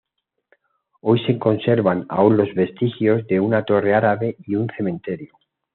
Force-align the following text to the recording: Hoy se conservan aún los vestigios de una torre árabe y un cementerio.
Hoy 1.01 1.21
se 1.27 1.37
conservan 1.37 2.07
aún 2.09 2.35
los 2.35 2.51
vestigios 2.55 3.27
de 3.27 3.39
una 3.39 3.65
torre 3.65 3.93
árabe 3.93 4.35
y 4.47 4.55
un 4.55 4.67
cementerio. 4.75 5.29